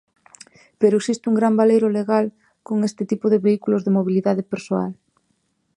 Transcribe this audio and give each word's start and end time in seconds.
Pero 0.79 0.95
existe 1.01 1.25
un 1.31 1.39
gran 1.39 1.53
baleiro 1.59 1.87
legal 1.99 2.25
con 2.67 2.77
este 2.89 3.03
tipo 3.11 3.25
de 3.29 3.41
vehículos 3.45 3.81
de 3.83 3.95
mobilidade 3.97 4.43
persoal. 4.53 4.91